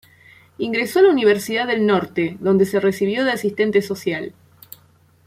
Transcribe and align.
Ingresó 0.57 0.97
a 0.97 1.01
la 1.03 1.09
Universidad 1.11 1.67
del 1.67 1.85
Norte, 1.85 2.35
donde 2.39 2.65
se 2.65 2.79
recibió 2.79 3.23
de 3.23 3.33
asistente 3.33 3.83
social. 3.83 4.33